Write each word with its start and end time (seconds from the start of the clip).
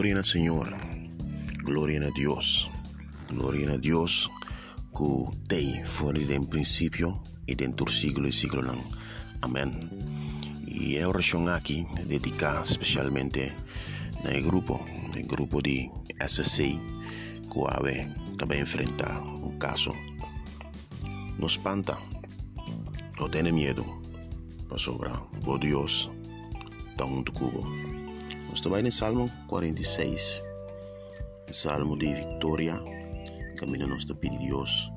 Gloria 0.00 0.16
al 0.16 0.24
Señor, 0.24 0.74
gloria 1.62 2.00
a 2.00 2.10
Dios, 2.10 2.70
gloria 3.28 3.72
a 3.72 3.76
Dios 3.76 4.30
que 4.96 5.36
te 5.46 5.84
fuera 5.84 6.18
del 6.18 6.48
principio 6.48 7.22
y 7.46 7.54
dentro 7.54 7.84
del 7.84 7.94
siglo 7.94 8.26
y 8.26 8.32
siglo. 8.32 8.74
Amén. 9.42 9.78
Y 10.66 10.98
la 10.98 11.06
oración 11.06 11.50
aquí 11.50 11.84
dedicada 12.06 12.62
especialmente 12.62 13.52
al 14.24 14.40
grupo, 14.40 14.82
el 15.14 15.26
grupo 15.26 15.60
de 15.60 15.90
SCI 16.26 16.78
que 17.52 17.60
ave 17.68 18.08
también 18.38 18.62
enfrentar 18.62 19.20
un 19.20 19.58
caso. 19.58 19.92
No 21.38 21.46
espanta, 21.46 21.98
no 23.18 23.30
tiene 23.30 23.52
miedo, 23.52 23.84
pero 24.62 24.78
sobre, 24.78 25.10
oh 25.44 25.58
Dios, 25.58 26.10
está 26.88 27.04
junto 27.04 27.34
cubo. 27.34 27.99
Nós 28.50 28.60
vai 28.62 28.82
no 28.82 28.90
Salmo 28.90 29.30
46, 29.46 30.42
Salmo 31.52 31.96
de 31.96 32.12
vitória, 32.12 32.74
caminho 33.56 33.86
nós 33.86 34.04
te 34.04 34.12
pedir 34.12 34.40
Deus, 34.40 34.90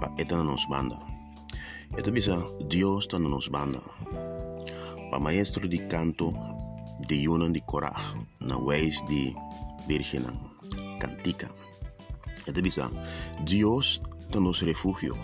para 0.00 0.12
eta 0.18 0.42
nos 0.42 0.66
banda. 0.66 0.98
Eta 1.96 2.10
bisa 2.10 2.34
Deus 2.66 3.04
está 3.04 3.20
nos 3.20 3.48
banda. 3.48 3.78
Para 5.08 5.20
maestro 5.20 5.68
de 5.68 5.78
canto 5.86 6.34
de 7.06 7.22
Yunan 7.22 7.52
de 7.52 7.60
Korah, 7.60 7.94
na 8.40 8.58
ways 8.58 9.00
de 9.06 9.32
Virgen 9.86 10.26
Cantica. 10.98 11.48
Eta 12.44 12.60
bisa 12.60 12.90
Deus 13.46 14.02
está 14.26 14.40
nos 14.40 14.62
refugio 14.62 15.14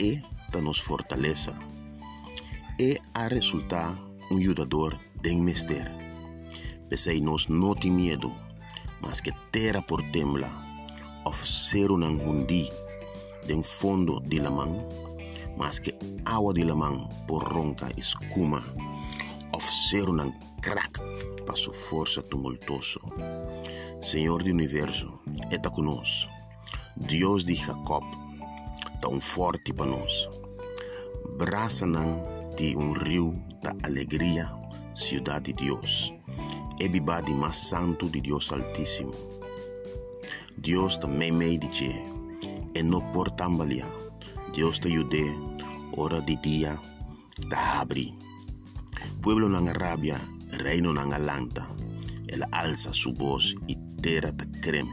e 0.00 0.24
está 0.46 0.62
nos 0.62 0.80
fortaleza 0.80 1.52
e 2.80 2.98
a 3.12 3.28
resultar 3.28 4.00
um 4.30 4.38
ajudador 4.38 5.09
den 5.22 5.44
mester. 5.44 5.90
Besejnos 6.88 7.48
no 7.48 7.74
in 7.82 7.96
miedo, 7.96 8.34
mas 9.00 9.20
que 9.22 9.32
terra 9.50 9.80
por 9.80 10.02
tembla, 10.10 10.50
of 11.24 11.40
cero 11.44 11.94
hundi, 11.94 12.68
den 13.46 13.62
fondo 13.62 14.20
de 14.20 14.40
la 14.40 14.50
man, 14.50 14.86
mas 15.56 15.80
que 15.80 15.96
agua 16.24 16.52
de 16.52 16.64
la 16.64 16.74
man 16.74 17.08
por 17.26 17.44
ronca 17.44 17.90
escuma, 17.96 18.62
of 19.52 19.64
cero 19.90 20.14
crack 20.60 21.00
para 21.44 21.56
su 21.56 21.72
fuerza 21.72 22.22
tumultuoso. 22.22 23.00
Señor 24.00 24.42
del 24.42 24.54
universo, 24.54 25.20
eta 25.50 25.70
con 25.70 25.84
nos, 25.84 26.28
Dios 26.96 27.44
de 27.44 27.56
Jacob, 27.56 28.02
tan 29.00 29.20
fuerte 29.20 29.72
para 29.74 29.90
nos. 29.90 30.28
Braza 31.38 31.86
de 32.56 32.76
un 32.76 32.94
río 32.94 33.32
de 33.62 33.70
alegría 33.82 34.59
ciudad 34.94 35.42
de 35.42 35.52
Dios, 35.52 36.14
everybody 36.78 37.32
más 37.32 37.56
santo 37.68 38.08
de 38.08 38.20
Dios 38.20 38.52
Altísimo. 38.52 39.12
Dios 40.56 41.00
te 41.00 41.06
me 41.06 41.30
dice, 41.30 42.04
e 42.74 42.82
no 42.82 43.00
por 43.12 43.30
tambalia, 43.30 43.86
Dios 44.52 44.80
te 44.80 44.88
ayude, 44.88 45.34
hora 45.96 46.20
de 46.20 46.36
día, 46.36 46.80
te 47.48 47.56
abri. 47.56 48.14
Pueblo 49.20 49.48
nang 49.48 49.68
Arabia, 49.68 50.20
reino 50.50 50.92
nang 50.92 51.12
Alanta, 51.12 51.68
él 52.26 52.44
alza 52.52 52.92
su 52.92 53.12
voz 53.12 53.54
y 53.66 53.76
tera 54.00 54.36
te 54.36 54.50
crem. 54.60 54.88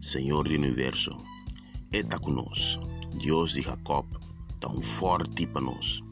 Señor 0.00 0.48
del 0.48 0.60
universo, 0.60 1.18
eta 1.90 2.18
conos, 2.18 2.80
Dios 3.18 3.54
de 3.54 3.62
Jacob, 3.62 4.06
tan 4.60 4.82
forte 4.82 5.46
para 5.46 5.66
nós. 5.66 6.02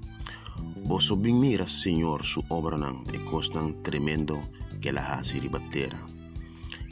Vos 0.87 1.11
mira, 1.19 1.67
Senhor, 1.67 2.23
su 2.23 2.45
obra 2.49 2.79
nan 2.79 3.03
e 3.13 3.19
costan 3.25 3.83
tremendo 3.83 4.41
que 4.81 4.93
la 4.93 5.15
hasi 5.15 5.41
ribatera. 5.41 5.99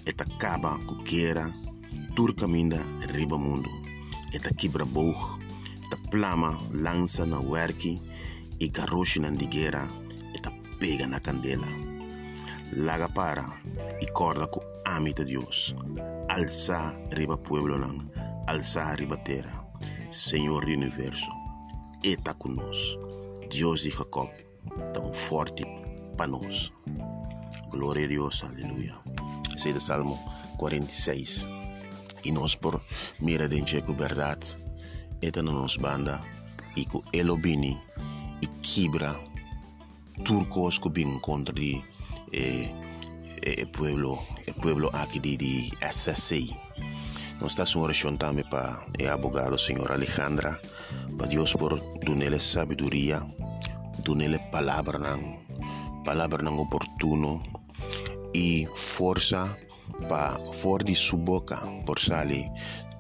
Eta 0.04 0.24
caba 0.36 0.80
cuquera, 0.84 1.55
tur 2.16 2.34
caminda 2.34 2.83
riba 3.06 3.38
mundo. 3.38 3.70
Eta 4.33 4.50
quebra 4.50 4.84
boug, 4.84 5.38
ta 5.88 5.96
plama 6.10 6.58
lança 6.72 7.24
na 7.24 7.38
werki 7.38 8.00
e 8.58 8.66
garroche 8.68 9.20
na 9.20 9.30
digueira, 9.30 9.86
eta 10.34 10.50
pega 10.80 11.06
na 11.06 11.20
candela. 11.20 11.68
Laga 12.72 13.08
para 13.08 13.46
e 14.00 14.06
corda 14.10 14.48
com 14.48 14.60
amita 14.84 15.24
Deus. 15.24 15.72
Alça 16.28 16.98
riba 17.12 17.36
pueblo 17.36 17.78
nan, 17.78 18.10
alça 18.48 18.92
riba 18.96 19.16
terra. 19.18 19.62
Senhor 20.10 20.64
do 20.66 20.72
universo, 20.72 21.30
eta 22.02 22.34
conosco. 22.34 23.03
Deus 23.54 23.82
de 23.82 23.90
Jacob, 23.90 24.28
tão 24.92 25.12
forte 25.12 25.62
para 26.16 26.26
nós. 26.26 26.72
Glória 27.70 28.04
a 28.04 28.08
Deus, 28.08 28.42
aleluia. 28.42 28.98
Esse 29.54 29.70
é 29.70 29.78
Salmo 29.78 30.18
46. 30.56 31.46
E 32.24 32.32
nós, 32.32 32.56
por 32.56 32.82
mira 33.20 33.48
de 33.48 33.80
com 33.82 33.94
verdade, 33.94 34.58
eta 35.22 35.40
na 35.40 35.52
nos 35.52 35.76
banda, 35.76 36.20
e 36.74 36.84
com 36.84 37.00
elobini, 37.12 37.78
e 38.42 38.46
quebra, 38.60 39.20
turcos 40.24 40.80
que 40.80 40.88
bem 40.88 41.16
contra 41.20 41.54
de 41.54 41.80
eh, 42.32 42.74
eh, 43.40 43.66
pueblo, 43.66 44.18
el 44.48 44.54
pueblo 44.54 44.90
aqui 44.92 45.20
de, 45.20 45.36
de 45.36 45.70
SSI. 45.92 46.56
Nós 47.40 47.52
estamos 47.52 47.76
oração 47.76 48.16
também 48.16 48.44
para 48.48 48.84
o 49.00 49.08
abogado, 49.08 49.56
senhor 49.56 49.92
Alejandra, 49.92 50.60
para 51.16 51.28
Deus 51.28 51.52
por 51.52 51.78
dar 51.78 52.40
sabedoria 52.40 53.24
tunele 54.04 54.38
palavra 54.52 55.00
nang 55.00 55.40
palavra 56.04 56.44
nang 56.44 56.60
oportuno 56.60 57.40
e 58.36 58.68
força 58.68 59.56
pa 60.04 60.36
for 60.52 60.84
di 60.84 60.92
suboca 60.92 61.64
por 61.88 61.96
sali 61.96 62.44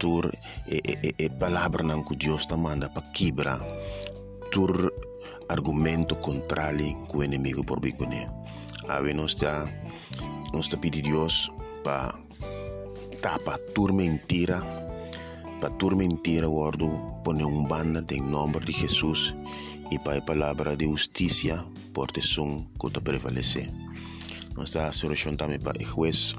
tur 0.00 0.32
e, 0.64 0.80
e, 0.80 1.12
e 1.12 1.26
palavra 1.28 1.84
nang 1.84 2.00
que 2.02 2.16
Deus 2.16 2.48
ta 2.48 2.56
manda 2.56 2.88
pa 2.88 3.04
quebra 3.12 3.60
tur 4.48 4.88
argumento 5.48 6.16
contrali 6.16 6.96
ku 7.04 7.20
inimigo 7.20 7.64
por 7.64 7.80
bicone. 7.80 8.24
Ave 8.88 9.12
ta 9.36 9.68
nos 10.52 10.68
ta 10.68 10.76
pedi 10.80 11.00
Deus 11.04 11.50
pa 11.84 12.12
tapa 13.20 13.60
tur 13.74 13.92
mentira 13.92 14.60
pa 15.60 15.68
tur 15.80 15.96
mentira 15.96 16.46
guardo 16.48 17.20
pone 17.24 17.44
um 17.44 17.64
banda 17.64 18.04
em 18.12 18.20
nome 18.20 18.60
de 18.60 18.72
Jesus 18.72 19.34
e 19.94 19.98
para 19.98 20.18
a 20.18 20.22
palavra 20.22 20.76
de 20.76 20.86
justiça 20.86 21.64
por 21.92 22.10
te 22.10 22.20
som 22.20 22.66
que 22.78 23.00
prevalece. 23.00 23.70
Nossa 24.56 24.90
solução 24.90 25.36
também 25.36 25.60
para 25.60 25.78
o 25.78 25.86
juez, 25.86 26.34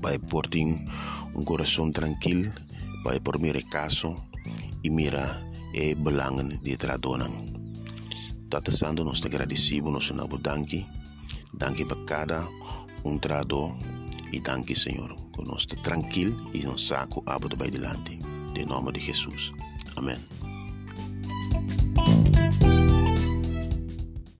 para 0.00 0.18
por 0.18 0.48
um 1.34 1.44
coração 1.44 1.92
tranquilo, 1.92 2.50
para 3.04 3.20
por 3.20 3.38
mira 3.38 3.60
caso 3.62 4.16
e 4.82 4.88
mira 4.90 5.42
e 5.74 5.94
belangen 5.94 6.58
de 6.62 6.76
tradonan. 6.76 7.32
Tatasando 8.48 9.04
nos 9.04 9.24
agradecido 9.24 9.90
nos 9.90 10.10
nabo 10.10 10.38
danki, 10.38 10.86
danki 11.54 11.84
para 11.84 12.04
cada 12.04 12.48
um 13.04 13.18
trado 13.18 13.76
e 14.32 14.40
danki 14.40 14.74
Senhor, 14.74 15.14
que 15.32 15.44
nós 15.44 15.66
tranquilo 15.66 16.50
e 16.54 16.64
não 16.64 16.78
saco 16.78 17.22
abo 17.26 17.48
de 17.48 17.56
delante. 17.56 18.18
Em 18.56 18.66
nome 18.66 18.92
de 18.92 19.00
Jesus. 19.00 19.52
Amém. 19.96 20.51